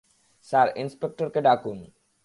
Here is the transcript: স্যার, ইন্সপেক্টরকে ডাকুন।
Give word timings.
স্যার, 0.47 0.67
ইন্সপেক্টরকে 0.75 1.39
ডাকুন। 1.41 1.77